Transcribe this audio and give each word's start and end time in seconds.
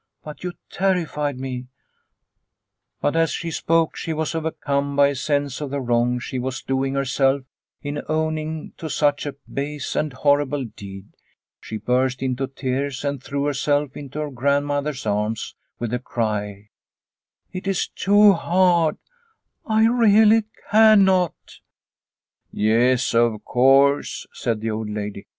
But 0.23 0.43
you 0.43 0.53
terrified 0.71 1.37
me..." 1.39 1.67
But 3.03 3.15
as 3.15 3.29
she 3.29 3.51
spoke 3.51 3.95
she 3.95 4.13
was 4.13 4.33
overcome 4.33 4.95
by 4.95 5.09
a 5.09 5.15
sense 5.15 5.61
of 5.61 5.69
the 5.69 5.79
wrong 5.79 6.17
she 6.17 6.39
was 6.39 6.63
doing 6.63 6.95
herself 6.95 7.43
in 7.83 8.01
owning 8.09 8.73
to 8.77 8.89
such 8.89 9.27
a 9.27 9.35
base 9.47 9.95
and 9.95 10.11
horrible 10.11 10.65
deed. 10.65 11.09
She 11.59 11.77
burst 11.77 12.23
into 12.23 12.47
tears 12.47 13.05
and 13.05 13.21
threw 13.21 13.43
herself 13.43 13.95
into 13.95 14.17
her 14.21 14.31
grandmother's 14.31 15.05
arms 15.05 15.53
with 15.77 15.91
the 15.91 15.99
cry, 15.99 16.69
"It 17.53 17.67
is 17.67 17.87
too 17.87 18.33
hard, 18.33 18.97
I 19.67 19.83
really 19.85 20.45
cannot."" 20.71 21.59
Yes, 22.51 23.13
of 23.13 23.45
course," 23.45 24.25
said 24.33 24.61
the 24.61 24.71
old 24.71 24.89
lady. 24.89 25.27